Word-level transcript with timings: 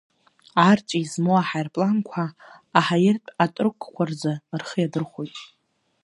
Арҵәи 0.69 1.09
змоу 1.11 1.37
аҳаирпланқәа 1.39 2.23
аҳаиртә 2.77 3.29
атрукқәа 3.43 4.03
рзы 4.09 4.33
рхы 4.61 4.77
иадырхәоит. 4.79 5.35